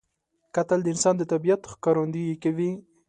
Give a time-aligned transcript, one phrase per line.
[0.55, 2.71] کتل د انسان د طبیعت ښکارندویي کوي